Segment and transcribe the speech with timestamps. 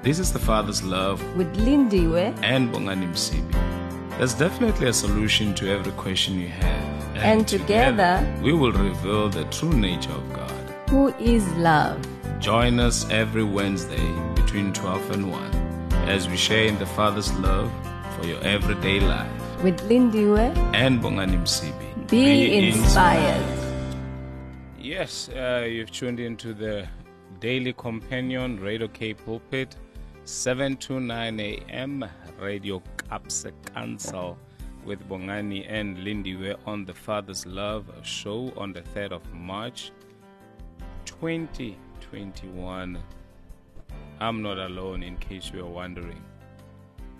[0.02, 4.18] this is the Father's Love with Lindiwe and Bongani Msibi.
[4.18, 7.18] There's definitely a solution to every question you have.
[7.18, 10.54] And together, we will reveal the true nature of God.
[10.94, 12.00] who is love.
[12.40, 13.98] Join us every Wednesday
[14.46, 15.52] between 12 and 1
[16.08, 17.72] as we share in the Father's love
[18.16, 19.32] for your everyday life.
[19.64, 22.10] With Lindiwe, And Bongani Msibi.
[22.10, 23.46] be, inspired.
[24.78, 26.86] Yes, uh, you've tuned into the
[27.40, 29.78] Daily Companion, Radio K Pulpit,
[30.26, 32.06] 7 to 9 a.m.,
[32.40, 34.38] Radio Kapse Council
[34.86, 36.36] with Bongani and Lindy.
[36.36, 39.92] We're on the Father's Love show on the 3rd of March,
[41.06, 42.98] 2021.
[44.20, 46.22] I'm not alone, in case you are wondering.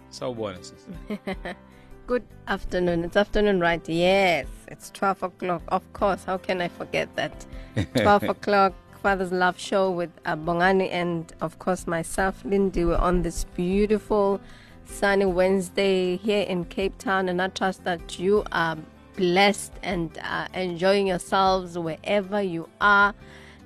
[0.10, 0.86] So, bonuses.
[2.08, 3.04] Good afternoon.
[3.04, 3.88] It's afternoon, right?
[3.88, 5.62] Yes, it's 12 o'clock.
[5.70, 7.46] Of course, how can I forget that?
[7.96, 12.86] 12 o'clock, Father's Love Show with Bongani and, of course, myself, Lindy.
[12.86, 14.40] We're on this beautiful
[14.86, 18.78] sunny Wednesday here in Cape Town, and I trust that you are
[19.16, 23.14] blessed and uh, enjoying yourselves wherever you are.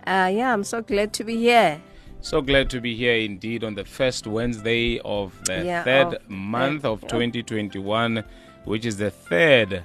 [0.05, 1.81] Uh, yeah, I'm so glad to be here.
[2.21, 6.29] So glad to be here indeed on the first Wednesday of the Yeah, third of-
[6.29, 8.23] month of 2021,
[8.65, 9.83] which is the third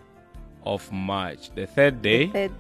[0.65, 1.51] of March.
[1.55, 2.53] The third day, Third,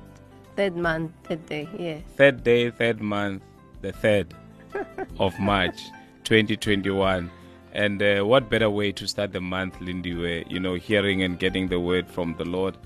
[0.57, 1.99] third month, third day, yeah.
[2.17, 3.43] third day, third month,
[3.81, 4.35] the third
[5.19, 5.81] of March
[6.25, 7.31] 2021.
[7.75, 11.39] And uh, what better way to start the month, Lindy, where, you know, hearing and
[11.39, 12.77] getting the word from the Lord.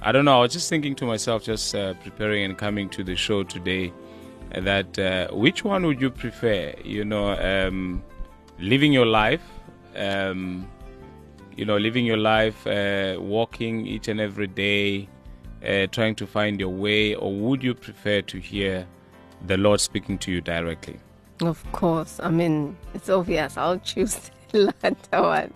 [0.00, 3.02] I don't know, I was just thinking to myself, just uh, preparing and coming to
[3.02, 3.92] the show today,
[4.50, 6.74] that uh, which one would you prefer?
[6.84, 8.02] You know, um,
[8.58, 9.42] living your life,
[9.96, 10.68] um,
[11.56, 15.08] you know, living your life, uh, walking each and every day,
[15.66, 18.86] uh, trying to find your way, or would you prefer to hear
[19.46, 20.98] the Lord speaking to you directly?
[21.40, 22.18] Of course.
[22.22, 23.56] I mean, it's obvious.
[23.56, 25.52] I'll choose the latter one.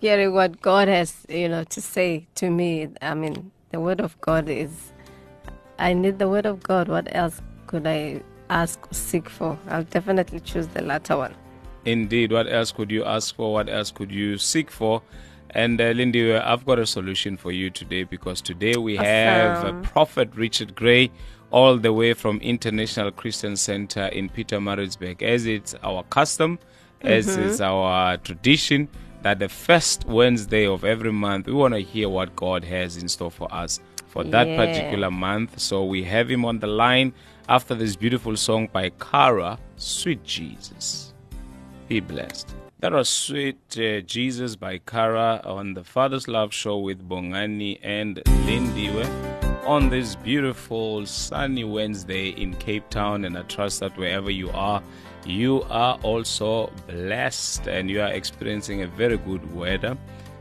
[0.00, 2.88] Hearing what God has, you know, to say to me.
[3.02, 4.92] I mean, the word of God is.
[5.78, 6.88] I need the word of God.
[6.88, 9.58] What else could I ask or seek for?
[9.68, 11.34] I'll definitely choose the latter one.
[11.84, 13.52] Indeed, what else could you ask for?
[13.52, 15.02] What else could you seek for?
[15.50, 19.64] And uh, Lindy, uh, I've got a solution for you today because today we have
[19.64, 21.10] uh, Prophet Richard Gray,
[21.50, 25.22] all the way from International Christian Center in Pietermaritzburg.
[25.22, 26.58] As it's our custom,
[27.02, 28.88] as is our tradition,
[29.22, 33.08] that the first Wednesday of every month, we want to hear what God has in
[33.08, 34.56] store for us for that Yeah.
[34.56, 35.60] particular month.
[35.60, 37.12] So we have him on the line
[37.48, 41.14] after this beautiful song by Kara, Sweet Jesus.
[41.88, 42.54] Be blessed.
[42.80, 48.16] That was Sweet uh, Jesus by Kara on the Father's Love Show with Bongani and
[48.46, 53.24] Lindiwe on this beautiful sunny Wednesday in Cape Town.
[53.24, 54.82] And I trust that wherever you are,
[55.24, 59.96] you are also blessed and you are experiencing a very good weather.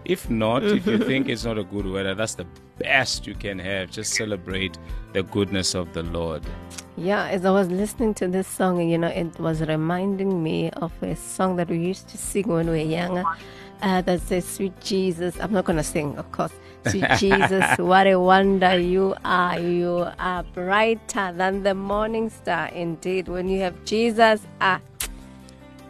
[0.06, 2.48] If not, if you think it's not a good weather, that's the
[2.80, 3.92] best you can have.
[3.92, 4.78] Just celebrate
[5.14, 6.44] the goodness of the Lord.
[6.98, 10.94] Yeah, as I was listening to this song, you know, it was reminding me of
[11.04, 13.26] a song that we used to sing when we were younger.
[13.82, 16.54] Uh, that says, "Sweet Jesus." I'm not gonna sing, of course.
[16.88, 19.60] Sweet Jesus, what a wonder you are!
[19.60, 22.68] You are brighter than the morning star.
[22.70, 24.80] Indeed, when you have Jesus, ah,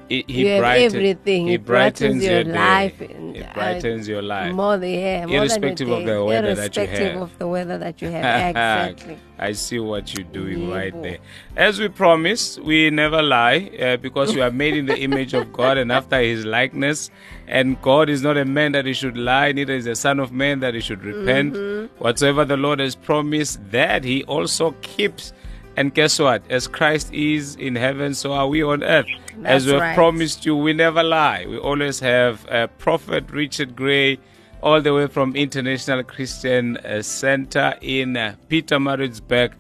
[0.10, 1.48] He, he you have brighten- everything.
[1.48, 2.52] He It brightens your day.
[2.52, 4.54] life It uh, brightens your life.
[4.54, 7.78] more the yeah, more Irrespective than of the weather that you irrespective of the weather
[7.80, 8.50] that you have.
[8.52, 9.18] exactly.
[9.40, 11.18] I see what you're doing right there.
[11.58, 15.52] As we promised, we never lie uh, because we are made in the image of
[15.52, 17.10] God and after his likeness.
[17.48, 20.32] And God is not a man that he should lie, neither is a son of
[20.32, 21.54] man that he should repent.
[21.56, 22.04] Mm-hmm.
[22.04, 25.34] Whatsoever the Lord has promised, that he also keeps.
[25.78, 26.44] And guess what?
[26.50, 29.08] As Christ is in heaven, so are we on earth.
[29.44, 29.96] As we have right.
[29.96, 31.46] promised you, we never lie.
[31.48, 34.18] We always have uh, Prophet Richard Gray,
[34.64, 39.54] all the way from International Christian uh, Center in uh, Pietermaritzburg,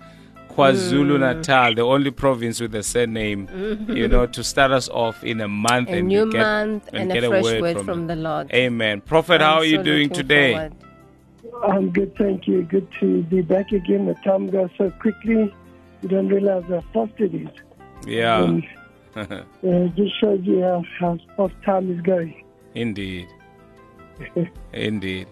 [0.50, 3.50] KwaZulu Natal, the only province with the same name,
[3.89, 7.12] you know, to start us off in a month A and new get, month and,
[7.12, 8.50] get a fresh word, from, the Lord.
[8.53, 9.01] Amen.
[9.01, 10.53] Prophet, how I'm are you so doing today?
[10.53, 10.73] forward.
[11.63, 12.63] I'm good, thank you.
[12.63, 14.06] Good to be back again.
[14.06, 15.53] The time goes so quickly,
[16.01, 17.47] you don't realize how fast it is.
[18.06, 18.63] Yeah, And,
[19.15, 19.44] uh,
[19.95, 22.44] just shows you how, how fast time is going.
[22.74, 23.27] indeed.
[24.74, 25.27] Indeed.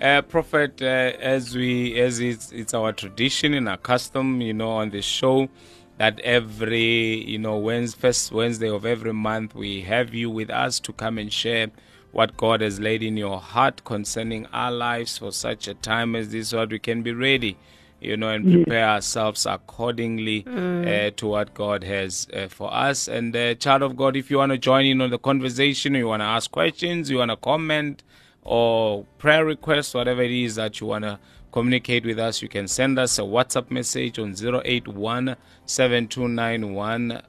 [0.00, 0.84] Uh, Prophet, uh,
[1.20, 5.48] as we as it's it's our tradition and our custom, you know, on this show,
[5.96, 10.78] that every you know Wednesday, first Wednesday of every month we have you with us
[10.80, 11.68] to come and share
[12.12, 16.30] what God has laid in your heart concerning our lives for such a time as
[16.30, 17.56] this, so that we can be ready,
[18.00, 23.08] you know, and prepare ourselves accordingly uh, to what God has uh, for us.
[23.08, 26.06] And uh, child of God, if you want to join in on the conversation, you
[26.08, 28.02] want to ask questions, you want to comment
[28.42, 31.18] or prayer requests, whatever it is that you want to
[31.52, 34.34] communicate with us, you can send us a WhatsApp message on
[34.64, 35.36] 081
[35.66, 37.22] 7291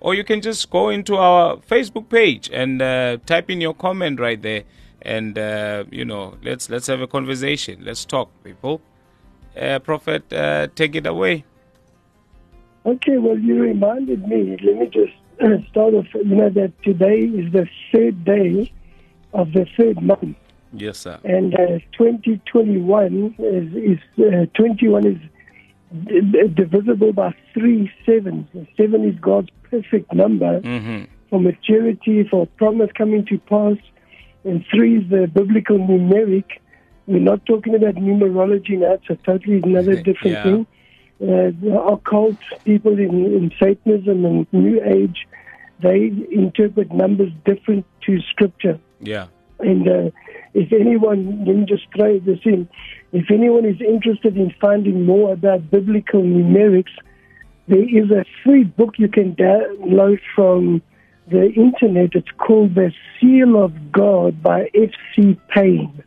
[0.00, 4.20] Or you can just go into our Facebook page and uh, type in your comment
[4.20, 4.64] right there.
[5.04, 7.82] And uh, you know, let's let's have a conversation.
[7.84, 8.80] Let's talk, people.
[9.60, 11.44] Uh, Prophet, uh, take it away.
[12.86, 14.56] Okay, well, you reminded me.
[14.62, 15.12] Let me just
[15.70, 16.06] start off.
[16.14, 18.72] You know that today is the third day
[19.34, 20.36] of the third month,
[20.72, 21.18] Yes, sir.
[21.24, 25.18] and uh, 2021 is, is uh, 21 is
[26.54, 28.46] divisible by three sevens.
[28.76, 31.04] Seven is God's perfect number Mm-hmm.
[31.30, 33.76] for maturity, for promise coming to pass,
[34.44, 36.44] and three is the biblical numeric.
[37.06, 40.42] We're not talking about numerology now; it's a totally another different Yeah.
[40.42, 40.66] thing.
[41.20, 45.26] Uh, the occult people in, in Satanism and New Age,
[45.80, 48.78] they interpret numbers different to Scripture.
[49.00, 49.26] Yeah.
[49.60, 50.10] And uh,
[50.54, 52.68] if anyone, let me just throw this in,
[53.12, 56.90] if anyone is interested in finding more about biblical numerics,
[57.68, 60.82] there is a free book you can download from
[61.32, 62.10] the internet.
[62.14, 65.38] It's called The Seal of God by F.C.
[65.54, 66.02] Payne.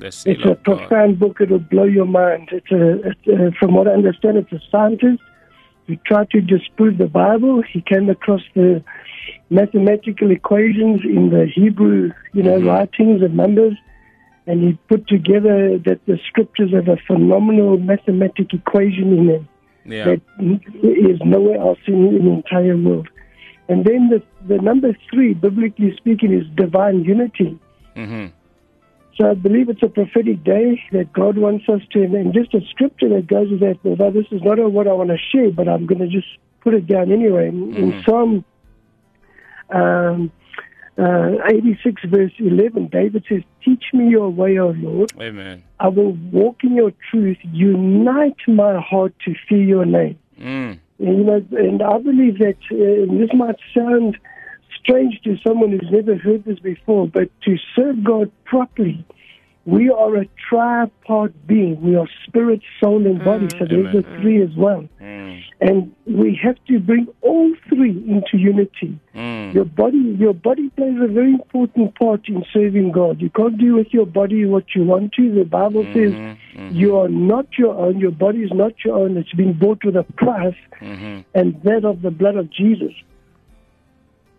[0.00, 0.64] It's a of God.
[0.64, 1.40] profound book.
[1.40, 2.48] It'll blow your mind.
[2.52, 5.22] It's a, it's a, from what I understand, it's a scientist
[5.86, 7.62] who tried to disprove the Bible.
[7.62, 8.82] He came across the
[9.50, 12.66] mathematical equations in the Hebrew, you know, Mhm.
[12.66, 13.76] writings and numbers,
[14.46, 19.48] and he put together that the scriptures have a phenomenal mathematic equation in them
[19.84, 20.04] Yeah.
[20.04, 20.20] that
[20.82, 23.08] is nowhere else in, in the entire world.
[23.68, 27.58] And then the, the number three, biblically speaking, is divine unity.
[27.96, 28.26] Mm-hmm.
[29.16, 32.60] So I believe it's a prophetic day that God wants us to, and just a
[32.70, 33.78] scripture that goes with that.
[33.84, 36.26] Although this is not what I want to share, but I'm going to just
[36.62, 37.48] put it down anyway.
[37.48, 38.02] In, in.
[38.04, 38.44] Psalm
[39.70, 40.32] um,
[40.98, 45.12] uh, 86, verse 11, David says, Teach me your way, O Lord.
[45.20, 45.62] Amen.
[45.80, 47.38] I will walk in your truth.
[47.42, 50.18] Unite my heart to fear your name.
[50.40, 50.80] Mm.
[50.98, 54.16] And, you know, and I believe that uh, this might sound
[54.80, 59.04] strange to someone who's never heard this before, but to serve God properly,
[59.66, 61.80] we are a tripart being.
[61.80, 63.48] We are spirit, soul, and body.
[63.58, 64.86] So there's the three as well.
[65.66, 68.98] And we have to bring all three into unity.
[69.14, 69.54] Mm.
[69.54, 73.22] Your body, your body plays a very important part in serving God.
[73.22, 75.34] You can't do with your body what you want to.
[75.34, 76.36] The Bible says Mhm.
[76.54, 76.74] Mhm.
[76.74, 77.98] you are not your own.
[77.98, 79.16] Your body is not your own.
[79.16, 81.24] It's been bought with a price Mhm.
[81.34, 82.92] and that of the blood of Jesus.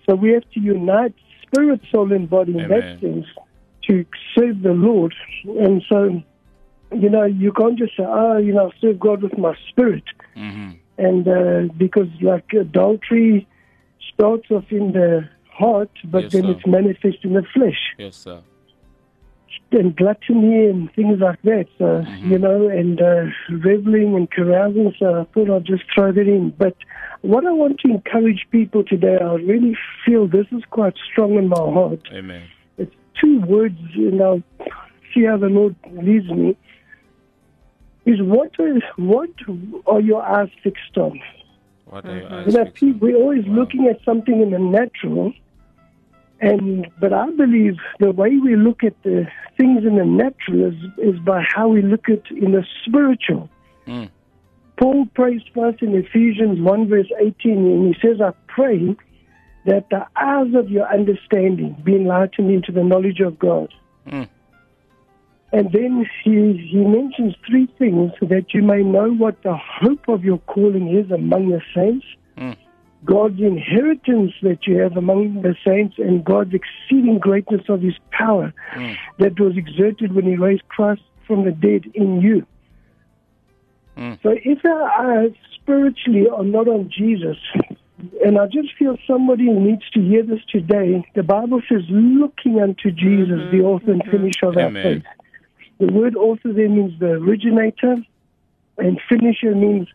[0.07, 2.69] So we have to unite spirit, soul, and body in Amen.
[2.69, 3.25] that sense
[3.87, 4.05] to
[4.37, 5.15] serve the Lord.
[5.45, 6.21] And so,
[6.93, 10.03] you know, you can't just say, oh, you know, serve God with my spirit.
[10.97, 13.47] And uh, because, like, adultery
[14.13, 16.51] starts off in the heart, but Yes, then sir.
[16.51, 18.39] it's manifest in the flesh Yes, sir.
[19.71, 21.65] and gluttony and things like that.
[21.77, 22.31] So, Mhm.
[22.31, 24.93] you know, and uh, reveling and carousing.
[24.99, 26.51] So I thought I'd just throw that in.
[26.57, 26.75] But
[27.21, 29.75] what I want to encourage people today, I really
[30.05, 31.99] feel this is quite strong in my heart.
[32.13, 32.43] Amen.
[32.77, 34.43] It's two words, and I'll
[35.13, 36.55] see how the Lord leads me.
[38.05, 39.29] Is what is what
[39.87, 41.19] are your eyes fixed on?
[41.85, 42.99] What are your eyes You know, fixed on?
[42.99, 43.55] we're always Wow.
[43.55, 45.33] looking at something in the natural,
[46.39, 50.75] and but I believe the way we look at the things in the natural is
[50.97, 53.49] is by how we look at in the spiritual.
[53.87, 54.09] Mm.
[54.77, 58.95] Paul prays for us in Ephesians one verse eighteen, and he says, "I pray
[59.65, 63.73] that the eyes of your understanding be enlightened into the knowledge of God."
[64.07, 64.27] Mm.
[65.53, 70.23] And then he, he mentions three things that you may know what the hope of
[70.23, 72.05] your calling is among the saints,
[72.37, 72.57] Mm.
[73.05, 78.53] God's inheritance that you have among the saints, and God's exceeding greatness of his power
[78.73, 78.97] Mm.
[79.19, 82.45] that was exerted when he raised Christ from the dead in you.
[83.97, 84.21] Mm.
[84.21, 87.37] So if our eyes spiritually are not on Jesus,
[88.25, 92.91] and I just feel somebody needs to hear this today, the Bible says, looking unto
[92.91, 94.75] Jesus, the author and finisher of Amen.
[94.75, 95.03] our faith.
[95.79, 97.97] The word author there means the originator,
[98.77, 99.87] and finisher means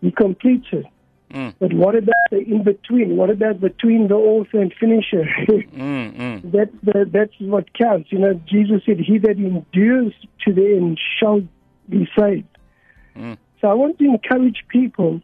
[0.00, 0.86] he completes it.
[1.32, 1.54] Mm.
[1.60, 3.16] But what about the in between?
[3.16, 5.24] What about between the author and finisher?
[5.70, 6.16] Mm.
[6.16, 6.52] Mm.
[6.52, 8.10] that's the, that's what counts.
[8.10, 10.12] You know, Jesus said, "He that endures
[10.44, 11.42] to the end shall
[11.88, 12.48] be saved."
[13.16, 13.38] Mm.
[13.60, 15.20] So I want to encourage people.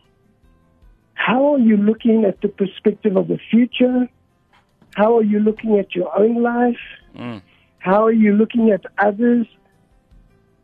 [1.15, 4.09] How are you looking at the perspective of the future?
[4.95, 6.79] How are you looking at your own life?
[7.17, 7.43] Mm.
[7.79, 9.47] How are you looking at others?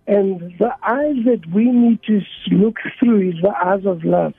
[0.06, 4.34] And the eyes that we need to look through is the eyes of love,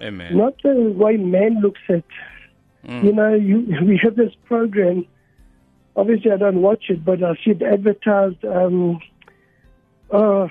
[0.00, 0.36] Amen.
[0.36, 2.04] not the way man looks at.
[2.88, 5.06] You know, you, we have this program.
[5.96, 8.44] Obviously, I don't watch it, but I see it advertised.
[8.44, 9.00] Um,
[10.12, 10.48] uh,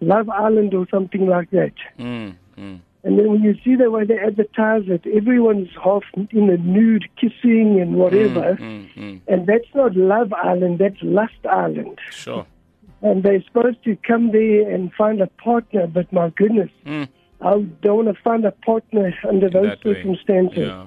[0.00, 1.72] Love Island or something like that.
[1.98, 2.36] Mm.
[2.58, 2.80] Mm.
[3.02, 7.08] And then when you see the way they advertise it, everyone's half in a nude,
[7.16, 8.56] kissing and whatever.
[8.60, 8.94] Mm.
[8.94, 9.20] Mm.
[9.26, 11.98] And that's not Love Island, that's Lust Island.
[12.10, 12.46] Sure.
[13.02, 17.08] And they're supposed to come there and find a partner, but my goodness, Mm.
[17.40, 17.52] I
[17.82, 20.68] don't want to find a partner under those That circumstances.
[20.68, 20.86] Yeah.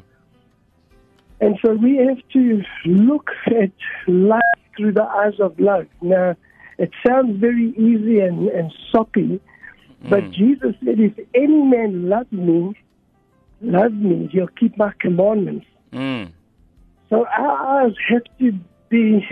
[1.41, 3.72] And so we have to look at
[4.08, 4.41] life
[4.77, 5.88] through the eyes of love.
[6.01, 6.36] Now,
[6.77, 9.41] it sounds very easy and, and soppy,
[10.10, 12.75] but Jesus said, if any man love me,
[13.62, 15.65] love me, he'll keep my commandments.
[15.91, 16.32] Mm.
[17.10, 18.53] So our eyes have to
[18.89, 19.25] be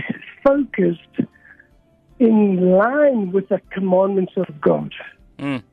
[0.43, 1.27] focused
[2.21, 4.93] in line with the commandments of God.
[5.39, 5.63] Mm.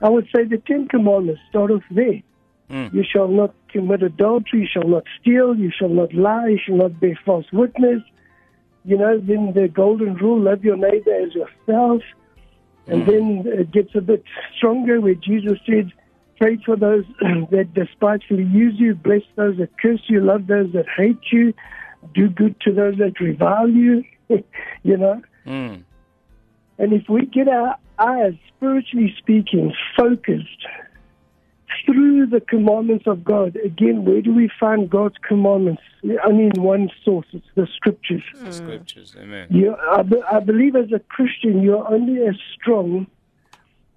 [0.00, 2.22] I would say the Ten Commandments start off there.
[2.70, 2.94] Mm.
[2.94, 6.76] You shall not commit adultery, you shall not steal, you shall not lie, you shall
[6.76, 8.02] not bear false witness.
[8.86, 12.02] You know, then the golden rule, love your neighbor as yourself.
[12.86, 14.24] And then it gets a bit
[14.56, 15.92] stronger where Jesus said,
[16.38, 17.04] pray for those
[17.50, 21.52] that despitefully use you, bless those that curse you, love those that hate you,
[22.14, 24.04] do good to those that revile you.
[24.82, 25.84] you know, Mm.
[26.78, 30.66] and if we get our eyes, spiritually speaking, focused
[31.84, 35.82] through the commandments of God, again, where do we find God's commandments?
[36.24, 38.22] Only in one source, it's the scriptures.
[38.42, 39.14] The scriptures.
[39.18, 39.48] Amen.
[39.50, 43.06] You, I, be- I believe as a Christian, you're only as strong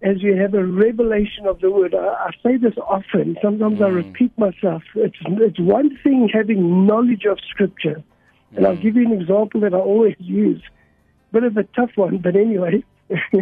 [0.01, 1.95] as you have a revelation of the word.
[1.95, 3.37] I, I say this often.
[3.41, 4.83] Sometimes I repeat myself.
[4.95, 8.03] It's, it's one thing having knowledge of scripture.
[8.55, 10.61] And I'll give you an example that I always use.
[11.31, 12.83] Bit of a tough one, but anyway.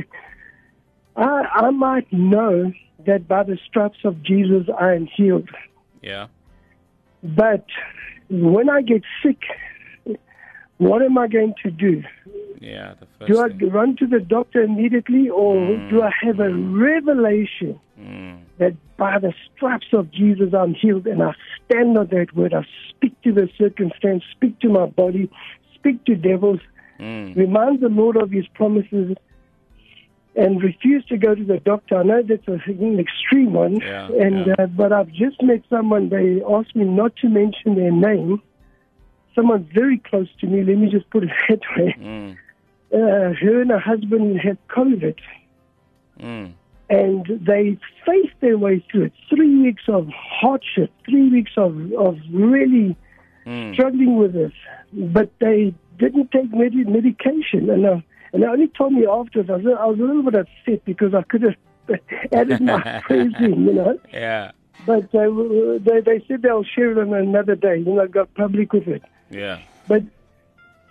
[1.16, 1.24] I,
[1.54, 2.74] I might know
[3.06, 5.50] that by the stripes of Jesus I am healed.
[6.02, 6.28] Yeah.
[7.24, 7.66] But
[8.30, 9.40] when I get sick,
[10.78, 12.04] what am I going to do?
[12.60, 12.96] Yeah.
[13.00, 13.70] The first Do I thing.
[13.70, 18.40] run to the doctor immediately or do I have a revelation Mm.
[18.58, 22.54] that by the stripes of Jesus I'm healed and I stand on that word?
[22.54, 25.30] I speak to the circumstance, speak to my body,
[25.76, 26.60] speak to devils,
[27.00, 27.36] Mm.
[27.36, 29.16] remind the Lord of his promises
[30.36, 31.98] and refuse to go to the doctor.
[31.98, 34.56] I know that's an extreme one, Yeah, and yeah.
[34.60, 36.10] Uh, but I've just met someone.
[36.10, 38.42] They asked me not to mention their name.
[39.34, 40.64] Someone very close to me.
[40.64, 41.96] Let me just put it that way.
[42.00, 42.38] Mm.
[42.94, 45.18] Uh, her and her husband had COVID,
[46.22, 46.54] Mm.
[46.90, 49.14] and they faced their way through it.
[49.30, 52.96] Three weeks of hardship, three weeks of of really
[53.46, 53.74] Mm.
[53.74, 54.54] struggling with this,
[54.94, 57.70] but they didn't take medi- medication.
[57.70, 57.98] And, uh,
[58.34, 61.14] and they only told me afterwards, I was, I was a little bit upset because
[61.14, 61.56] I could have
[62.32, 64.00] added my praising, you know.
[64.12, 64.52] Yeah.
[64.86, 65.30] But uh,
[65.80, 67.78] they, they said they'll share it on another day.
[67.78, 69.04] You know, got public with it.
[69.30, 69.60] Yeah.
[69.88, 70.04] But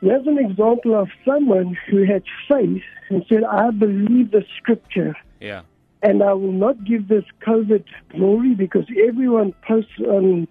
[0.00, 5.62] there's an example of someone who had faith and said, I believe the scripture Yeah.
[6.02, 10.46] and I will not give this COVID glory because everyone posts on,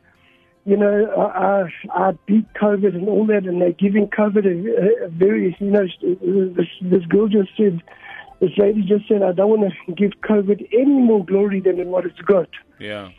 [0.66, 5.06] you know, I, I, I beat COVID and all that, and they're giving COVID a,
[5.06, 5.86] a very, you know,
[6.56, 7.82] this, this girl just said,
[8.40, 12.06] this lady just said, I don't want to give COVID any more glory than what
[12.06, 12.50] it's got.
[12.80, 13.10] Yeah.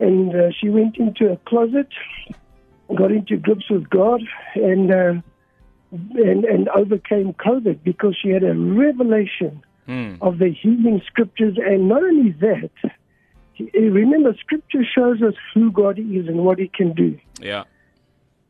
[0.00, 1.88] And uh, she went into a closet,
[2.96, 4.22] got into grips with God,
[4.54, 5.14] and uh,
[5.90, 10.18] and and overcame COVID because she had a revelation Mm.
[10.20, 11.58] of the healing scriptures.
[11.60, 12.70] And not only that,
[13.74, 17.18] remember, scripture shows us who God is and what He can do.
[17.40, 17.64] Yeah.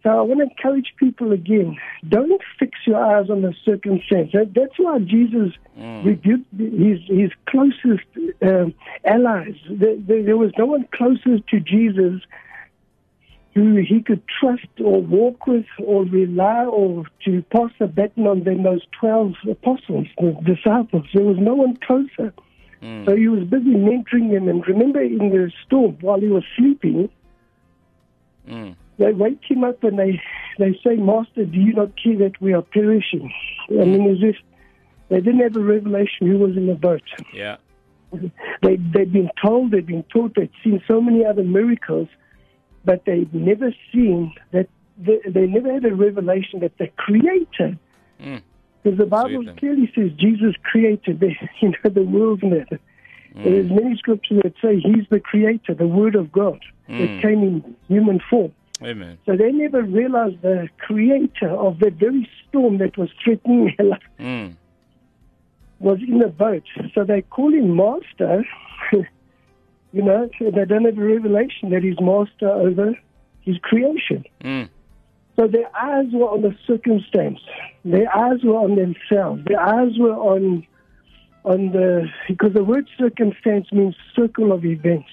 [0.02, 1.78] So I want to encourage people again:
[2.08, 4.32] don't fix your eyes on the circumstance.
[4.32, 5.52] That, that's why Jesus
[6.04, 8.06] rebuked his his closest
[8.42, 9.54] um, allies.
[9.70, 12.20] There, there, there was no one closer to Jesus
[13.54, 18.44] who he could trust or walk with or rely or to pass the baton on
[18.44, 21.06] than those 12 apostles, the disciples.
[21.12, 22.32] There was no one closer.
[22.82, 24.48] So he was busy mentoring them.
[24.48, 27.08] And remember in the storm, while he was sleeping,
[28.48, 28.74] Mm.
[28.98, 30.20] they wake him up and they,
[30.58, 33.32] they say, Master, do you not care that we are perishing?
[33.70, 34.34] I mean, as if
[35.10, 37.02] they didn't have a revelation who was in the boat.
[37.32, 37.58] Yeah.
[38.62, 42.08] They, they'd been told, they'd been taught, they'd seen so many other miracles,
[42.84, 47.78] but they'd never seen that, they, they never had a revelation that the Creator,
[48.20, 48.42] Mm.
[48.82, 49.56] Because the Bible Sweet.
[49.58, 52.80] clearly says Jesus created the, you know, the world that.
[53.34, 57.76] There's many scriptures that say He's the Creator, the Word of God that came in
[57.88, 58.52] human form.
[58.82, 59.18] Amen.
[59.24, 64.02] So they never realized the creator of the very storm that was threatening their life
[64.18, 64.56] Mm.
[65.78, 66.64] was in the boat.
[66.94, 68.44] So they call him master.
[68.92, 72.98] you know, they don't have a revelation that he's master over
[73.40, 74.24] his creation.
[74.44, 74.68] Mm.
[75.36, 77.40] So their eyes were on the circumstance.
[77.84, 79.42] Their eyes were on themselves.
[79.46, 80.66] Their eyes were on
[81.44, 85.08] on the because the word circumstance means circle of events.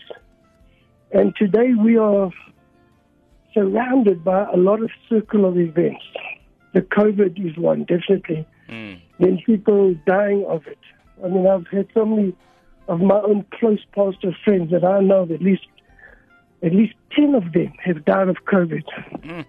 [1.12, 2.32] And today we are
[3.54, 6.04] surrounded by a lot of circle of events.
[6.74, 8.46] The COVID is one, definitely.
[8.70, 9.02] Mm.
[9.20, 10.78] Then people dying of it.
[11.24, 12.36] I mean, I've had so many
[12.88, 15.66] of my own close pastor friends that I know that at least
[16.62, 18.84] at least ten of them have died of COVID.
[19.24, 19.46] Mm.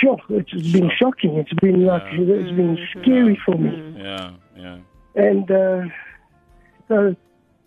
[0.00, 1.36] Sure, it's been shocking.
[1.36, 3.94] It's been like it's been scary for me.
[3.98, 4.30] Yeah.
[4.56, 4.78] Yeah.
[5.14, 5.82] And uh,
[6.88, 7.16] so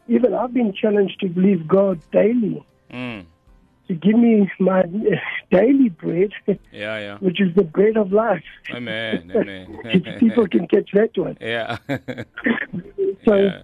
[0.07, 3.25] even I've been challenged to believe God daily Mm.
[3.87, 4.83] to give me my
[5.51, 6.55] daily bread, Yeah.
[6.99, 7.17] Yeah.
[7.19, 8.43] which is the bread of life.
[8.71, 9.31] Amen.
[9.35, 10.17] Amen.
[10.19, 11.37] people can catch that one.
[11.39, 11.77] yeah.
[13.25, 13.61] So yeah.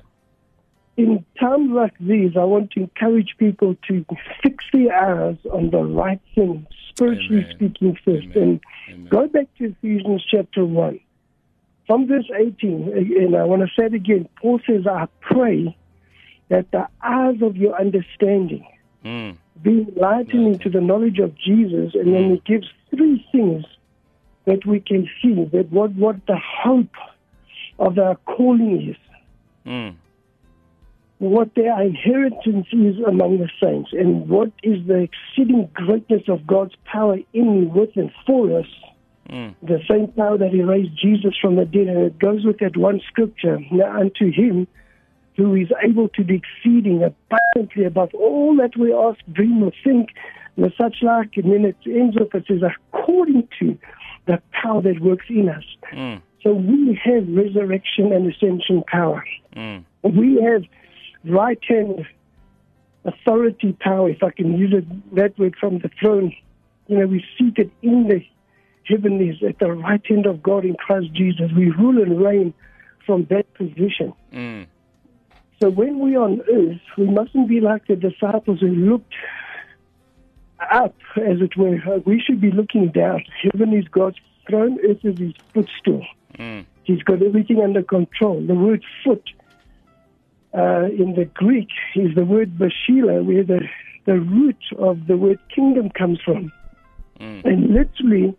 [0.98, 4.06] In times like these, I want to encourage people to
[4.42, 7.56] fix their eyes on the right thing, spiritually Amen.
[7.56, 8.28] speaking first.
[8.36, 8.62] Amen.
[8.88, 9.08] And Amen.
[9.10, 11.00] go back to Ephesians chapter 1.
[11.88, 15.78] From verse 18, and I want to say it again, Paul says, I pray
[16.50, 18.66] that the eyes of your understanding
[19.04, 19.38] Mm.
[19.62, 23.64] be enlightened into the knowledge of Jesus, and then he gives three things
[24.46, 26.96] that we can see that what, what the hope
[27.78, 28.98] of our calling is,
[29.64, 29.96] Mm.
[31.20, 36.76] What their inheritance is among the saints, and what is the exceeding greatness of God's
[36.86, 38.68] power in, with, and for us.
[39.30, 39.56] Mm.
[39.64, 42.78] The same power that he raised Jesus from the dead, and it goes with that
[42.78, 43.60] one scripture.
[43.72, 44.68] Now unto him
[45.36, 50.10] who is able to do exceeding abundantly above all that we ask, dream, or think,
[50.56, 51.32] and such like.
[51.36, 53.78] And then it ends with it says, according to
[54.28, 55.64] the power that works in us.
[55.92, 56.22] Mm.
[56.42, 59.26] So we have resurrection and ascension power.
[59.56, 59.84] Mm.
[60.04, 60.64] We have
[61.28, 62.06] right hand
[63.06, 66.36] authority power, if I can use it that word from the throne.
[66.88, 68.26] You know, we're seated in the
[68.84, 71.52] heavenlies at the right hand of God in Christ Jesus.
[71.56, 72.54] We rule and reign
[73.06, 74.14] from that position.
[74.34, 74.68] Mm.
[75.62, 79.14] So when we're on earth, we mustn't be like the disciples who looked
[80.72, 81.80] up, as it were.
[82.06, 83.24] We should be looking down.
[83.42, 86.06] Heaven is God's throne, earth is his footstool.
[86.38, 86.66] Mm.
[86.84, 88.46] He's got everything under control.
[88.46, 89.24] The word foot
[90.58, 93.62] uh, in the Greek is the word bashila, where the,
[94.06, 96.52] the root of the word kingdom comes from.
[97.20, 97.46] Mm.
[97.46, 98.38] And literally,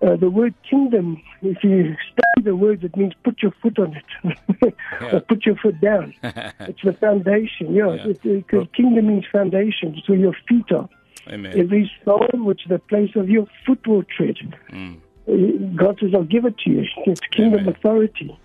[0.00, 3.96] uh, the word kingdom, if you study the words, it means put your foot on
[3.96, 4.74] it
[5.12, 6.14] or put your foot down.
[6.22, 7.74] it's the foundation.
[7.74, 8.12] Yeah, Yeah.
[8.22, 9.94] because kingdom means foundation.
[9.96, 10.88] It's where your feet are.
[11.28, 11.58] Amen.
[11.58, 14.36] Every soul which the place of your foot will tread.
[14.70, 14.98] Mm.
[15.28, 16.84] Uh, God says, I'll give it to you.
[17.06, 17.74] It's kingdom Amen.
[17.74, 18.38] authority.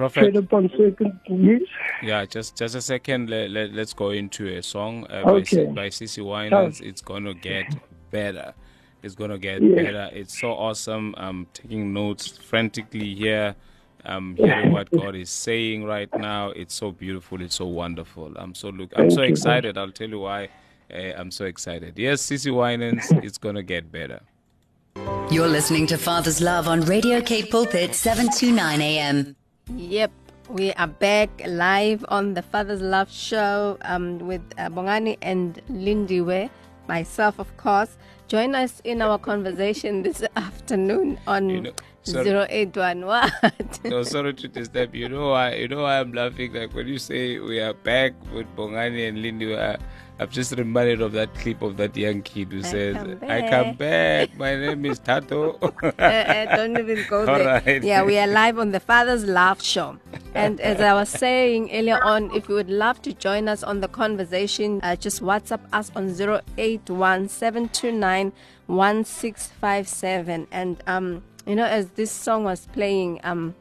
[0.00, 0.20] Prophet.
[0.32, 1.20] Tread upon certain.
[1.28, 1.60] Yes?
[2.02, 3.28] Yeah, just just a second.
[3.28, 5.32] Let, let, let's go into a song uh, Okay.
[5.32, 6.80] by, C- by CeCe Winans.
[6.80, 7.66] It's going to get
[8.10, 8.54] better.
[9.02, 9.82] It's going to get Yeah.
[9.82, 10.08] better.
[10.14, 11.14] It's so awesome.
[11.18, 13.54] I'm taking notes frantically here.
[14.06, 16.48] I'm hearing what God is saying right now.
[16.50, 17.42] It's so beautiful.
[17.42, 18.32] It's so wonderful.
[18.36, 18.90] I'm so look.
[18.96, 19.76] I'm Thank so you, excited.
[19.76, 20.48] I'll tell you why.
[20.90, 21.98] Uh, I'm so excited.
[21.98, 23.04] Yes, CeCe Winans.
[23.22, 24.20] it's going to get better.
[25.30, 29.36] You're listening to Father's Love on Radio K Pulpit 729 AM.
[29.76, 30.10] Yep,
[30.48, 36.50] we are back live on the Father's Love Show um, with uh, Bongani and Lindiwe,
[36.88, 37.96] myself, of course.
[38.26, 42.46] Join us in our conversation this afternoon on You know, sorry.
[42.50, 43.80] 081 what?
[43.84, 45.02] No, sorry to disturb you.
[45.02, 45.54] You know why?
[45.54, 46.52] You know why I'm laughing?
[46.52, 49.76] Like when you say we are back with Bongani and Lindy, I,
[50.20, 53.74] I'm just reminded of that clip of that young kid who says, come "I come
[53.74, 54.36] back.
[54.36, 57.62] My name is Tato." uh, uh, don't even go All there.
[57.64, 57.82] right.
[57.82, 59.98] Yeah, we are live on the Father's Love Show.
[60.34, 63.80] And as I was saying earlier on, if you would love to join us on
[63.80, 66.14] the conversation, uh, just WhatsApp us on
[66.58, 68.32] 081 729
[68.66, 70.46] 1657.
[70.52, 73.54] And, um, you know, as this song was playing, um,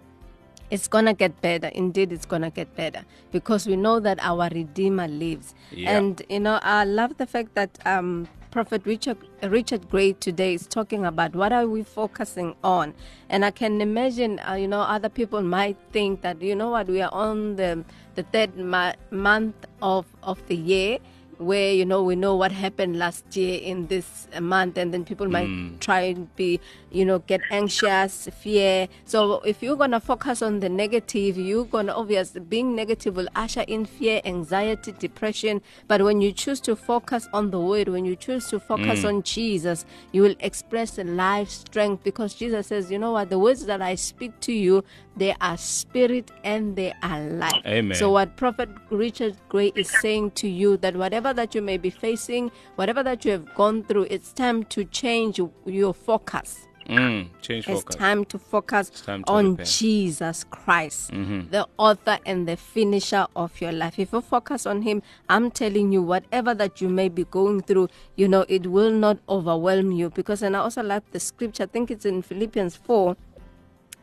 [0.71, 1.67] it's gonna get better.
[1.67, 5.53] Indeed, it's gonna get better because we know that our Redeemer lives.
[5.71, 5.97] Yeah.
[5.97, 10.67] And you know, I love the fact that um, Prophet Richard Richard Gray today is
[10.67, 12.93] talking about what are we focusing on,
[13.29, 16.87] and I can imagine, uh, you know, other people might think that you know what
[16.87, 17.83] we are on the
[18.15, 20.99] the third ma- month of of the year.
[21.39, 25.27] Where you know we know what happened last year in this month and then people
[25.27, 25.77] might hmm.
[25.79, 26.59] try and be
[26.91, 28.87] you know get anxious fear.
[29.05, 33.61] So if you're gonna focus on the negative you're gonna obviously being negative will usher
[33.61, 35.61] in fear anxiety depression.
[35.87, 39.07] But when you choose to focus on the word when you choose to focus hmm.
[39.07, 43.29] on jesus you will express life strength because jesus says you know what?
[43.29, 44.83] The words that i speak to you
[45.15, 47.61] they are spirit and they are life.
[47.65, 47.97] Amen.
[47.97, 51.89] so what prophet richard gray is saying to you that whatever that you may be
[51.89, 57.69] facing whatever that you have gone through it's time to change your focus Mm, change
[57.69, 59.69] it's time to focus time to on repent.
[59.69, 63.99] Jesus Christ, the author and the finisher of your life.
[63.99, 67.89] If you focus on Him, I'm telling you, whatever that you may be going through,
[68.15, 70.09] you know, it will not overwhelm you.
[70.09, 73.15] Because, and I also like the scripture, I think it's in Philippians 4,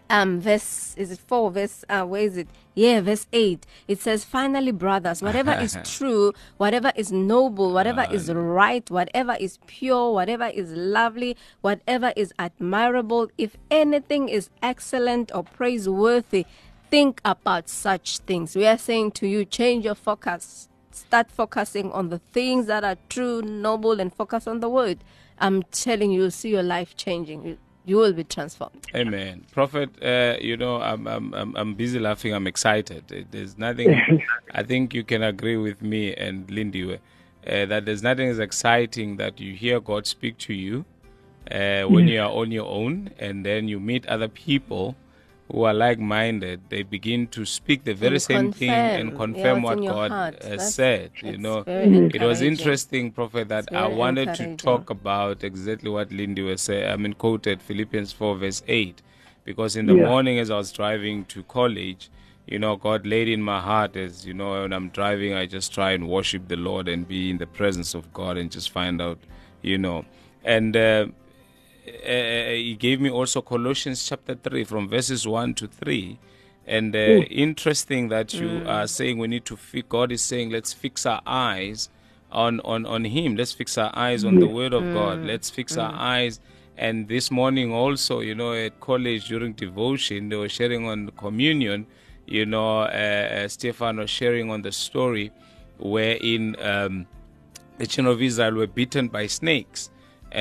[0.08, 2.48] um verse is it 4 verse uh where is it?
[2.74, 8.30] Yeah verse 8 it says finally brothers whatever is true whatever is noble whatever is
[8.32, 15.42] right whatever is pure whatever is lovely whatever is admirable if anything is excellent or
[15.42, 16.44] praiseworthy
[16.90, 18.54] think about such things.
[18.54, 20.68] We are saying to you change your focus.
[20.90, 24.98] Start focusing on the things that are true noble and focus on the word.
[25.38, 29.44] I'm telling you see your life changing you, will be transformed Amen.
[29.52, 32.34] Prophet, uh, you know, I'm, I'm, I'm, I'm busy laughing.
[32.34, 33.04] I'm excited.
[33.10, 34.22] Uh, There's nothing,
[34.52, 36.94] I think you can agree with me and Lindy
[37.46, 40.84] uh, that there's nothing as exciting that you hear God speak to you
[41.50, 44.96] uh, when you are on your own and then you meet other people
[45.50, 46.60] who are like minded.
[46.68, 50.10] They begin to speak the very And same thing and confirm, confirm yeah, what God
[50.10, 50.34] heart.
[50.42, 51.10] has That's- said.
[51.22, 56.42] You know, it was interesting, Prophet, that I wanted to talk about exactly what Lindy
[56.42, 56.90] was saying.
[56.90, 59.02] I mean, quoted Philippians 4, verse 8.
[59.44, 60.06] Because in the Yeah.
[60.08, 62.10] morning, as I was driving to college,
[62.48, 65.72] you know, God laid in my heart as, you know, when I'm driving, I just
[65.72, 69.00] try and worship the Lord and be in the presence of God and just find
[69.00, 69.18] out,
[69.62, 70.04] you know.
[70.44, 71.06] And uh,
[71.86, 76.18] he gave me also Colossians chapter 3 from verses 1 to 3.
[76.66, 80.72] And uh, interesting that you are saying we need to fix, God is saying, let's
[80.72, 81.88] fix our eyes
[82.32, 83.36] on, on, on Him.
[83.36, 85.24] Let's fix our eyes on the Word of God.
[85.24, 86.40] Let's fix our eyes.
[86.76, 91.86] And this morning also, you know, at college during devotion, they were sharing on communion,
[92.26, 95.30] you know, uh, uh, Stefan was sharing on the story
[95.78, 97.06] wherein um,
[97.78, 99.90] the children of Israel were beaten by snakes.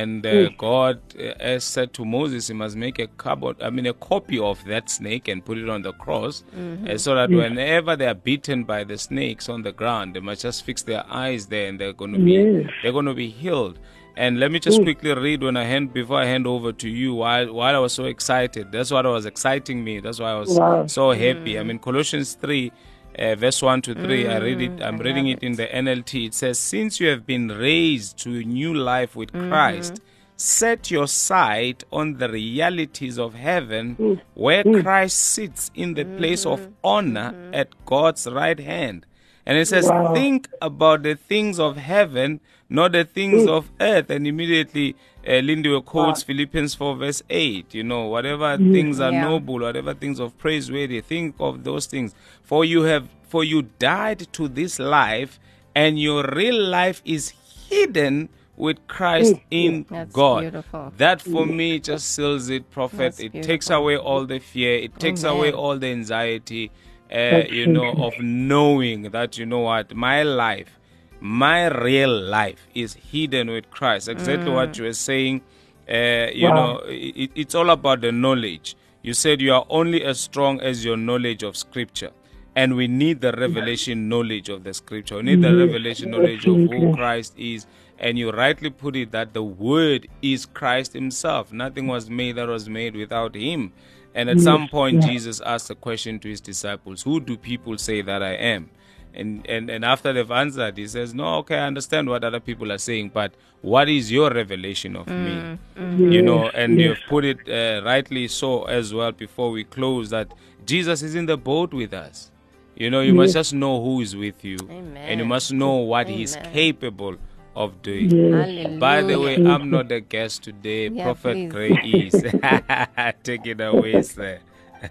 [0.01, 3.93] And uh, God uh, said to Moses, he must make a cupboard, I mean, a
[3.93, 6.43] copy of that snake and put it on the cross,
[6.89, 10.41] uh, so that whenever they are beaten by the snakes on the ground, they must
[10.41, 12.71] just fix their eyes there, and they're going to be Yes.
[12.81, 13.79] they're going to be healed.
[14.17, 17.09] And let me just quickly read when I hand before I hand over to you.
[17.21, 19.99] While while I was so excited, that's what was exciting me.
[19.99, 20.85] That's why I was Wow.
[20.87, 21.53] so happy.
[21.59, 22.71] I mean, Colossians three,
[23.17, 24.27] uh, verse one to three.
[24.27, 24.81] I read it.
[24.81, 26.27] I'm reading it in the NLT.
[26.27, 30.01] It says, "Since you have been raised to a new life with Christ."
[30.37, 36.67] Set your sight on the realities of heaven, where Christ sits in the place of
[36.83, 39.05] honor at God's right hand.
[39.45, 40.13] And it says, Wow.
[40.13, 43.49] Think about the things of heaven, not the things mm.
[43.49, 44.09] of earth.
[44.09, 44.95] And immediately,
[45.27, 47.73] uh, Lindy quotes Philippians 4, verse 8.
[47.73, 48.73] You know, whatever mm.
[48.73, 49.21] things are Yeah.
[49.21, 52.15] noble, whatever things of praiseworthy, think of those things.
[52.43, 55.39] For you have, for you died to this life,
[55.75, 57.33] and your real life is
[57.69, 59.41] hidden with Christ mm.
[59.51, 60.41] in That's God.
[60.41, 60.93] beautiful.
[60.97, 62.97] That for me just seals it, Prophet.
[62.97, 64.75] That's it takes away all the fear.
[64.75, 65.37] It takes Amen.
[65.37, 66.71] away all the anxiety.
[67.11, 70.79] Uh, you know, of knowing that you know what my life,
[71.19, 74.09] my real life is hidden with Christ.
[74.09, 75.41] Exactly what you were saying.
[75.87, 76.55] Uh, you Wow.
[76.55, 78.75] know, it, it's all about the knowledge.
[79.03, 82.11] You said you are only as strong as your knowledge of Scripture.
[82.55, 85.17] And we need the revelation knowledge of the Scripture.
[85.17, 86.93] We need the revelation knowledge of who.
[86.95, 87.67] Christ is.
[87.99, 91.51] And you rightly put it that the Word is Christ Himself.
[91.53, 93.73] Nothing was made that was made without Him.
[94.15, 95.09] And at some point, yeah.
[95.09, 98.69] Jesus asked a question to His disciples Who do people say that I am?
[99.13, 102.71] And, and, and after they've answered, He says, No, okay, I understand what other people
[102.71, 105.57] are saying, but what is your revelation of me?
[105.77, 110.33] You know, and you've put it uh, rightly so as well before we close that
[110.65, 112.31] Jesus is in the boat with us.
[112.75, 116.07] You know, you must just know who is with you, and you must know what
[116.07, 116.53] He's Amen.
[116.53, 117.17] capable
[117.55, 118.09] of doing.
[118.09, 118.77] Hallelujah.
[118.79, 120.89] By the way, I'm not the guest today.
[120.89, 121.51] Yeah, Prophet please.
[121.51, 122.13] Gray is.
[123.23, 124.39] Take it away, sir.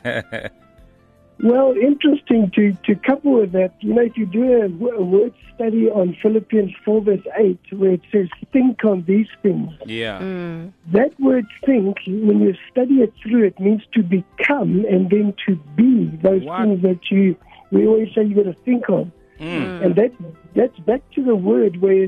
[1.42, 3.74] Well, interesting to, to couple with that.
[3.80, 4.68] You know, if you do a
[5.02, 10.20] word study on Philippians 4, verse 8, where it says, think on these things, Yeah.
[10.20, 10.72] Mm.
[10.92, 15.56] that word think, when you study it through, it means to become and then to
[15.74, 16.62] be those What?
[16.62, 17.36] things that you,
[17.72, 19.10] we always say you got to think of.
[19.40, 20.12] And that,
[20.54, 22.06] that's back to the word where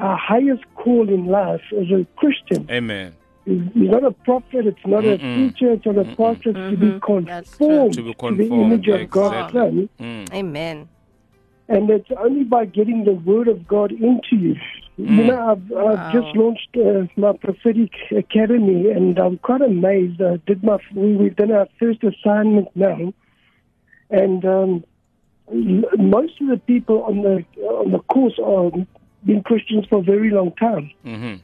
[0.00, 3.14] our highest call in life as a Christian Amen.
[3.46, 6.76] is is not a prophet, it's not a teacher, it's not a pastor, it's to
[6.76, 9.88] be That's conformed To be the conformed, image of God's exactly.
[9.98, 10.26] Son.
[10.32, 10.88] Amen.
[11.68, 14.56] And it's only by getting the word of God into you.
[14.96, 20.20] You know, I've, I've just launched uh, my prophetic academy, and I'm quite amazed.
[20.20, 23.14] I did my we, we've done our first assignment now,
[24.10, 24.84] and um,
[25.50, 28.70] most of the people on the on the course are
[29.24, 30.90] been Christians for a very long time.
[31.04, 31.34] hmm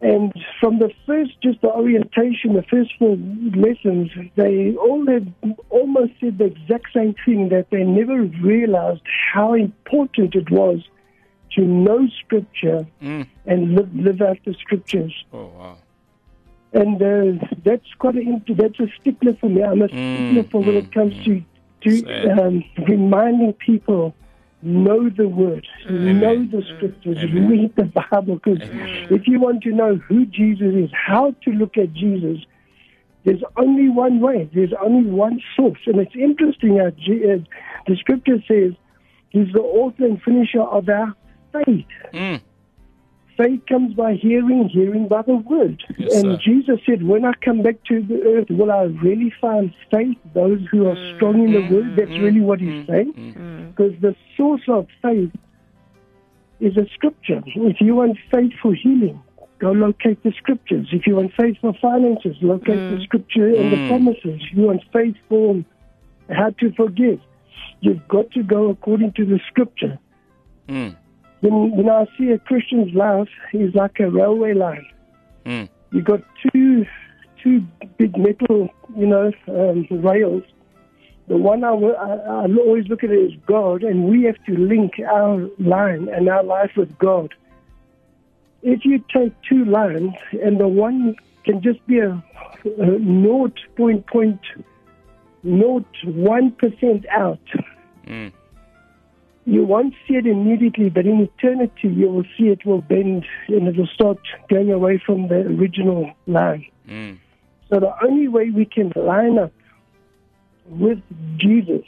[0.00, 3.16] And from the first, just the orientation, the first four
[3.66, 5.32] lessons, they all had
[5.70, 8.18] almost said the exact same thing that they never
[8.52, 10.78] realized how important it was
[11.54, 13.26] to know Scripture Mm.
[13.46, 15.14] and live, live out the Scriptures.
[15.32, 15.76] Oh, wow.
[16.72, 19.62] And uh, that's quite a, that's a stickler for me.
[19.62, 21.32] I'm a stickler for when it comes to,
[21.84, 21.90] to
[22.32, 24.12] um, reminding people
[24.64, 28.36] know the Word, know the Scriptures, read the Bible.
[28.36, 28.58] Because
[29.10, 32.38] if you want to know who Jesus is, how to look at Jesus,
[33.24, 34.50] there's only one way.
[34.54, 35.78] There's only one source.
[35.86, 37.38] And it's interesting how G- uh,
[37.86, 38.72] the Scripture says
[39.30, 41.14] He's the author and finisher of our
[41.52, 41.86] faith.
[42.12, 42.40] Mm.
[43.36, 45.82] Faith comes by hearing, hearing by the word.
[45.98, 46.38] Yes, and sir.
[46.44, 50.18] Jesus said, When I come back to the earth, will I really find faith?
[50.34, 53.14] Those who are strong in the mm, word, that's mm, really what mm, he's saying.
[53.76, 55.32] Because the source of faith
[56.60, 57.42] is a scripture.
[57.46, 59.20] If you want faith for healing,
[59.60, 60.88] go locate the scriptures.
[60.92, 64.40] If you want faith for finances, locate the scripture and the promises.
[64.50, 65.64] If you want faith for
[66.30, 67.20] how to forgive,
[67.80, 69.98] you've got to go according to the scripture.
[71.44, 74.86] When, when I see a Christian's life is like a railway line.
[75.44, 75.68] Mm.
[75.92, 76.86] You got two
[77.42, 77.60] two
[77.98, 80.42] big metal, you know, um, rails.
[81.28, 84.56] The one I, I, I always look at it as God, and we have to
[84.56, 87.34] link our line and our life with God.
[88.62, 92.24] If you take two lines and the one can just be a,
[92.78, 94.40] a naught point point
[95.42, 97.46] naught one percent out,
[98.06, 98.32] Mm.
[99.46, 103.68] You won't see it immediately, but in eternity you will see it will bend and
[103.68, 106.66] it will start going away from the original line.
[106.88, 107.18] Mm.
[107.68, 109.52] So the only way we can line up
[110.66, 111.00] with
[111.36, 111.82] Jesus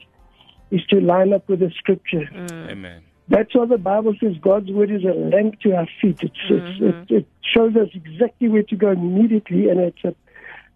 [0.70, 2.28] is to line up with the scripture.
[2.32, 2.70] Mm.
[2.70, 3.02] Amen.
[3.28, 6.18] That's why the Bible says God's word is a lamp to our feet.
[6.22, 7.14] It's, it's, mm-hmm.
[7.14, 10.14] it, it shows us exactly where to go immediately, and it's a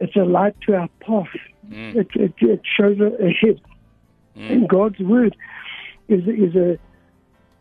[0.01, 1.29] it's a light to our path.
[1.69, 1.95] Mm.
[1.95, 3.61] It, it, it shows a- ahead.
[4.37, 4.53] Mm.
[4.53, 5.37] And God's word
[6.11, 6.79] is is a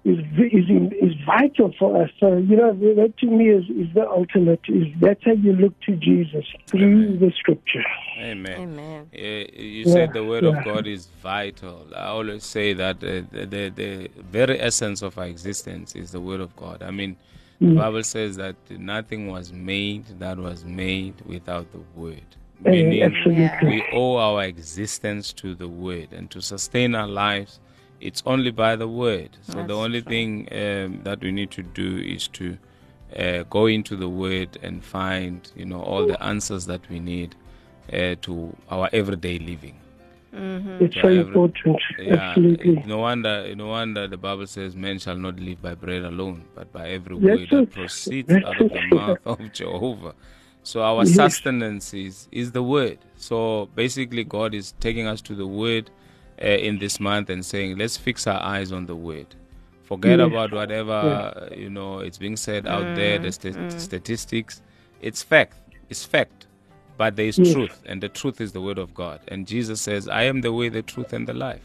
[0.05, 0.67] is is
[1.01, 2.09] is vital for us.
[2.19, 4.61] So you know that to me is is the ultimate.
[4.67, 7.83] Is that's how you look to Jesus through the scripture.
[8.19, 8.59] Amen.
[8.61, 9.09] Amen.
[9.13, 10.57] Uh, you said the word yeah.
[10.57, 11.87] of God is vital.
[11.95, 16.21] I always say that uh, the, the the very essence of our existence is the
[16.21, 16.81] word of God.
[16.81, 17.17] I mean,
[17.59, 22.23] the Bible says that nothing was made that was made without the word.
[22.65, 23.69] Eh, Meaning, absolutely.
[23.69, 27.59] we owe our existence to the word, and to sustain our lives,
[28.01, 29.31] it's only by the word.
[29.43, 30.09] So the only true.
[30.11, 32.57] thing um, that we need to do is to
[33.17, 37.35] uh, go into the word and find, you know, all the answers that we need
[37.91, 39.75] uh, to our everyday living.
[40.31, 41.81] It's so every- important.
[41.97, 42.83] Yeah, Absolutely.
[42.85, 46.71] no wonder, no wonder the Bible says, "Man shall not live by bread alone, but
[46.71, 47.71] by every That's word that it.
[47.71, 50.13] proceeds That's out of the mouth of Jehovah."
[50.61, 51.15] So our Yes.
[51.15, 52.99] sustenance is is the word.
[53.15, 55.89] So basically, God is taking us to the word
[56.41, 59.27] uh, in this month and saying, "Let's fix our eyes on the word."
[59.83, 60.27] Forget Yes.
[60.27, 64.61] about whatever uh, you know it's being said out there, the sta- statistics.
[65.01, 65.55] It's fact.
[65.89, 66.47] It's fact.
[66.97, 67.53] But there is Yes.
[67.53, 69.19] truth, and the truth is the word of God.
[69.29, 71.61] And Jesus says, "I am the way, the truth, and the life."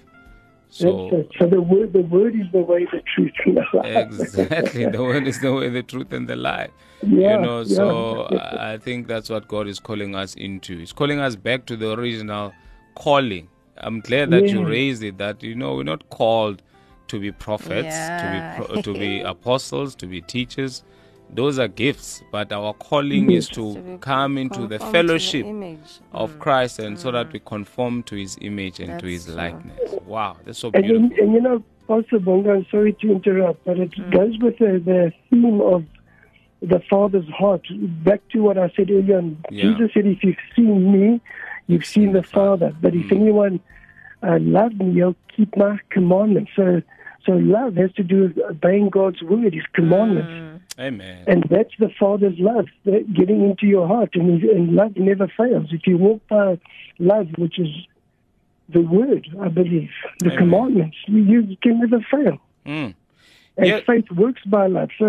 [0.70, 1.30] So it.
[1.38, 4.06] So the word, the word is the way, the truth, and the life.
[4.06, 6.70] exactly, the word is the way, the truth, and the life.
[7.02, 7.74] Yeah, you know, yeah.
[7.76, 10.78] so I think that's what God is calling us into.
[10.78, 12.52] He's calling us back to the original
[12.94, 13.48] calling.
[13.78, 15.18] I'm glad that you raised it.
[15.18, 16.62] That you know, we're not called
[17.08, 18.56] to be prophets, Yeah.
[18.56, 20.82] to be pro- to be apostles, to be teachers.
[21.30, 25.46] Those are gifts, but our calling is to To come into the conformed to fellowship
[25.46, 25.78] image.
[26.12, 29.42] of Christ, and so that we conform to His image and to His That's true.
[29.70, 29.94] likeness.
[30.06, 31.04] Wow, that's so And, beautiful.
[31.10, 34.10] and, and you know, Pastor Bongo, I'm sorry to interrupt, but it Mm.
[34.12, 35.84] goes with the, the theme of
[36.62, 37.62] the Father's heart.
[38.04, 39.36] Back to what I said earlier on.
[39.50, 39.62] Yeah.
[39.72, 41.20] Jesus said, If you've seen me,
[41.66, 42.74] you've seen the Father.
[42.80, 43.16] But if Mm.
[43.20, 43.60] anyone
[44.22, 46.52] uh, loves me, he'll keep my commandments.
[46.56, 46.82] So,
[47.26, 50.32] so love has to do with obeying God's word, His commandments.
[50.78, 51.24] Amen.
[51.26, 54.10] And that's the Father's love, that getting into your heart.
[54.14, 55.68] And, and love never fails.
[55.72, 56.58] If you walk by
[56.98, 57.68] love, which is
[58.68, 60.38] the word, I believe, the Amen.
[60.38, 60.96] commandments.
[61.06, 62.38] You, you can never fail.
[62.66, 62.94] Mm.
[63.56, 63.80] And Yeah.
[63.86, 64.88] faith works by love.
[64.98, 65.06] So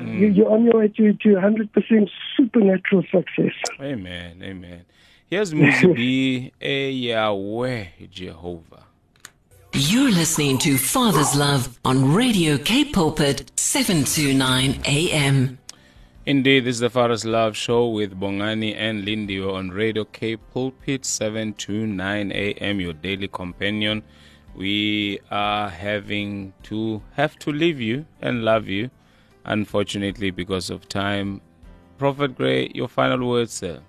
[0.00, 3.52] you, you're on your way to, to 100% supernatural success.
[3.80, 4.40] Amen.
[4.42, 4.84] Amen.
[5.30, 8.84] Here's Muzibi E Yahweh Jehovah.
[9.74, 15.58] You're listening to Father's Love on Radio K Pulpit 729 AM.
[16.24, 21.04] Indeed, this is the Father's Love Show with Bongani and Lindy on Radio K Pulpit
[21.04, 24.02] 729 AM, your daily companion.
[24.56, 28.88] We are having to have to leave you and love you,
[29.44, 31.42] unfortunately, because of time.
[31.98, 33.82] Prophet Gray, your final words, sir.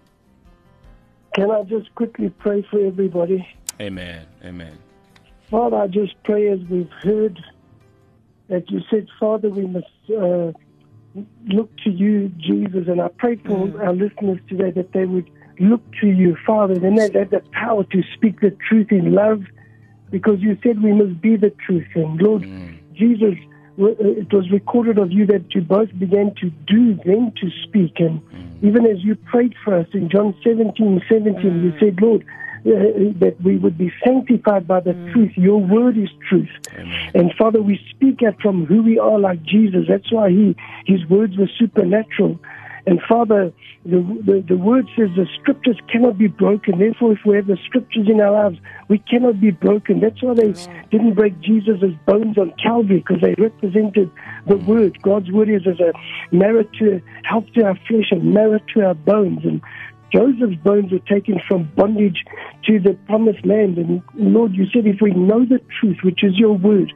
[1.34, 3.48] Can I just quickly pray for everybody?
[3.80, 4.26] Amen.
[4.44, 4.78] Amen.
[5.50, 7.40] Father, I just pray as we've heard
[8.50, 10.52] that you said, Father, we must uh,
[11.48, 12.88] look to you, Jesus.
[12.88, 16.98] And I pray for our listeners today that they would look to you, Father, and
[16.98, 19.44] they have the power to speak the truth in love
[20.12, 21.88] because you said we must be the truth.
[21.96, 22.44] And Lord
[22.94, 27.32] Jesus, w- uh, it was recorded of you that you both began to do, then
[27.42, 28.00] to speak.
[28.00, 28.64] And mm.
[28.64, 31.80] even as you prayed for us in John 17, 17, you mm.
[31.80, 32.26] said, Lord,
[32.66, 35.14] uh, that we would be sanctified by the mm.
[35.14, 35.32] truth.
[35.36, 36.50] Your word is truth.
[37.14, 39.86] And Father, we speak out from who we are like Jesus.
[39.88, 42.38] That's why he, his words were supernatural.
[42.86, 43.52] And Father,
[43.86, 46.80] the, the, the word says the scriptures cannot be broken.
[46.80, 50.00] Therefore, if we have the scriptures in our lives, we cannot be broken.
[50.00, 50.54] That's why they
[50.92, 54.12] didn't break Jesus' bones on Calvary because they represented
[54.48, 55.02] the word.
[55.02, 55.94] God's word is as a
[56.36, 59.40] marrow to help to our flesh and marrow to our bones.
[59.44, 59.62] And
[60.12, 62.24] Joseph's bones were taken from bondage
[62.66, 63.78] to the promised land.
[63.78, 66.92] And Lord, you said if we know the truth, which is your word,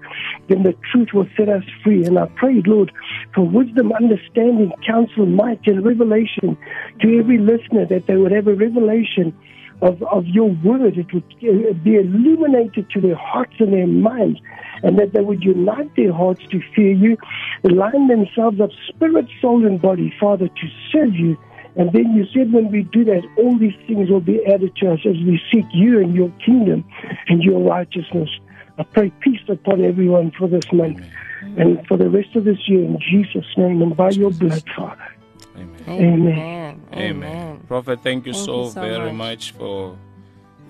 [0.50, 2.06] then the truth will set us free.
[2.06, 2.92] And I pray, Lord,
[3.34, 6.58] for wisdom, understanding, counsel, might, and revelation
[7.02, 9.36] to every listener that they would have a revelation
[9.82, 10.98] of, of your word.
[10.98, 14.40] It would be illuminated to their hearts and their minds,
[14.82, 17.18] and that they would unite their hearts to fear you,
[17.64, 21.38] line themselves up, spirit, soul, and body, Father, to serve you.
[21.76, 24.92] And then you said when we do that, all these things will be added to
[24.94, 26.86] us as we seek you and your kingdom
[27.28, 28.30] and your righteousness.
[28.78, 31.02] I pray peace upon everyone for this month
[31.42, 35.08] and for the rest of this year in Jesus' name and by your blood, Father.
[35.56, 35.84] Amen.
[35.88, 36.82] Amen.
[36.94, 37.60] Amen.
[37.68, 39.52] Prophet, thank you Thank so, you so very much.
[39.52, 39.98] much for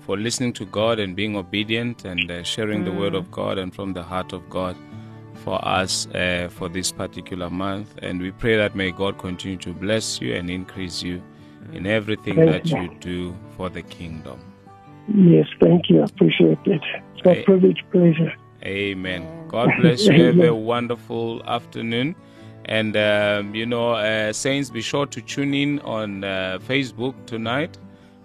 [0.00, 2.98] for listening to God and being obedient and uh, sharing the Mm.
[2.98, 4.76] word of God and from the heart of God
[5.44, 7.94] for us uh, for this particular month.
[8.02, 11.22] And we pray that may God continue to bless you and increase you
[11.72, 12.96] in everything Thank that you.
[13.00, 14.40] do for the kingdom.
[15.14, 16.00] Yes, thank you.
[16.00, 16.82] I appreciate it.
[17.16, 18.32] It's a privilege, pleasure.
[18.64, 19.22] Amen.
[19.48, 20.24] God bless you.
[20.24, 22.16] Have a wonderful afternoon.
[22.66, 27.76] And, um, you know, uh, Saints, be sure to tune in on uh, Facebook tonight.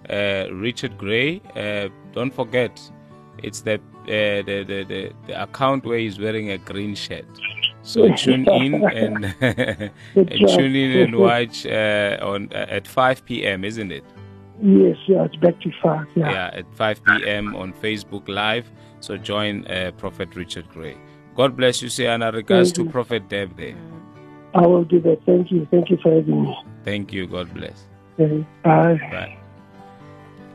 [0.09, 1.41] Uh, Richard Gray.
[1.55, 2.79] Uh, don't forget,
[3.43, 7.25] it's the, uh, the, the, the, the account where he's wearing a green shirt.
[7.83, 13.63] So tune in and, and tune in and watch uh, on uh, at 5 p.m.,
[13.63, 14.03] isn't it?
[14.61, 16.07] Yes, yeah, it's back to five.
[16.15, 16.31] Yeah.
[16.31, 17.55] yeah, at 5 p.m.
[17.55, 18.69] on Facebook Live.
[18.99, 20.97] So join uh, Prophet Richard Gray.
[21.35, 22.33] God bless you, Siana.
[22.33, 23.77] Regards to Prophet Deb there.
[24.53, 25.21] I will do that.
[25.25, 25.67] Thank you.
[25.71, 26.57] Thank you for having me.
[26.83, 27.27] Thank you.
[27.27, 27.85] God bless.
[28.19, 28.45] Okay.
[28.63, 28.99] Bye.
[29.11, 29.37] Bye.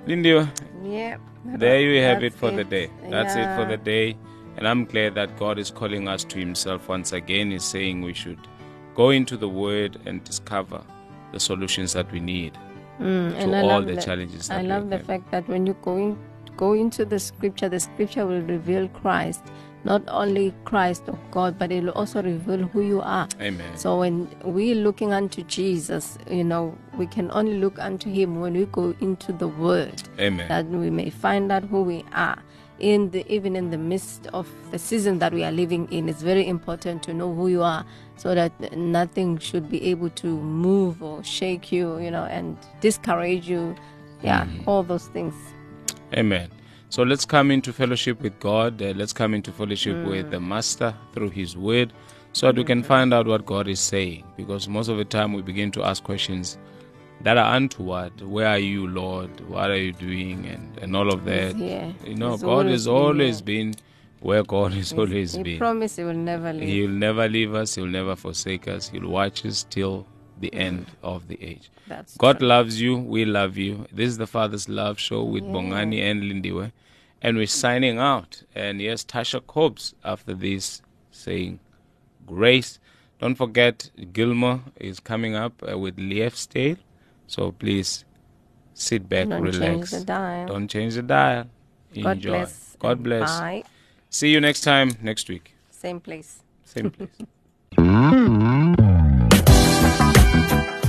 [0.06, 0.46] Lindy,
[0.82, 1.20] Yep.
[1.44, 2.90] There you have That's it for the day.
[3.10, 4.16] That's it for the day.
[4.56, 7.50] And I'm glad that God is calling us to Himself once again.
[7.50, 8.38] He's saying we should
[8.94, 10.82] go into the Word and discover
[11.32, 12.56] the solutions that we need.
[13.00, 15.66] Mm, to and all the the- challenges I that we love the fact that when
[15.66, 16.18] you go in,
[16.56, 19.42] go into the scripture, the scripture will reveal Christ,
[19.84, 23.28] not only Christ of God, but it will also reveal who you are.
[23.40, 23.76] Amen.
[23.76, 28.54] So when we're looking unto Jesus, you know, we can only look unto Him when
[28.54, 30.48] we go into the Word, Amen.
[30.48, 32.38] that we may find out who we are.
[32.80, 36.22] In the even in the midst of the season that we are living in, it's
[36.22, 41.00] very important to know who you are, so that nothing should be able to move
[41.00, 43.76] or shake you, you know, and discourage you.
[44.22, 44.68] Yeah, mm-hmm.
[44.68, 45.34] all those things.
[46.14, 46.50] Amen.
[46.94, 48.80] So let's come into fellowship with God.
[48.80, 50.10] Uh, let's come into fellowship Mm.
[50.10, 51.92] with the Master through His Word
[52.32, 54.22] so that we can find out what God is saying.
[54.36, 56.56] Because most of the time we begin to ask questions
[57.22, 58.20] that are untoward.
[58.20, 59.40] Where are you, Lord?
[59.48, 60.46] What are you doing?
[60.46, 61.56] And, and all of that.
[61.56, 61.92] here.
[62.04, 63.80] You know, God has always been been
[64.20, 65.58] where God has always he been.
[65.58, 66.68] promised He will never leave.
[66.68, 67.74] He'll never leave us.
[67.74, 68.88] He'll never forsake us.
[68.90, 70.06] He'll watch us till
[70.38, 71.72] the end of the age.
[71.88, 72.46] That's God true.
[72.46, 72.96] loves you.
[72.96, 73.84] We love you.
[73.92, 76.70] This is the Father's Love Show with Bongani and Lindiwe.
[77.24, 78.42] And we're signing out.
[78.54, 81.58] And yes, Tasha Cobbs after this saying
[82.26, 82.78] grace.
[83.18, 86.76] Don't forget, Gilmore is coming up uh, with Lief's Tale.
[87.26, 88.04] So please
[88.74, 89.90] sit back, Don't change relax.
[89.92, 90.46] the dial.
[90.48, 91.46] Don't change the dial.
[92.02, 92.30] God Enjoy.
[92.30, 92.76] bless.
[92.78, 93.40] God bless.
[93.40, 93.64] Bye.
[94.10, 95.54] See you next time next week.
[95.70, 96.42] Same place.
[96.64, 97.08] Same place.